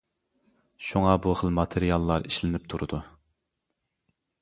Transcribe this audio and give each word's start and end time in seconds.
شۇڭا 0.87 1.11
بۇ 1.27 1.35
خىل 1.43 1.53
ماتېرىياللار 1.59 2.27
ئىشلىنىپ 2.31 2.69
تۇرىدۇ. 2.75 3.05